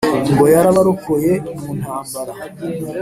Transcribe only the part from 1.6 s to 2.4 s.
mu ntambara